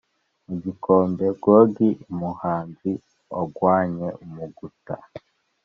[0.47, 2.91] Mu gikombe ngo gi !-Umuhazi
[3.41, 4.95] ugwanye umuguta.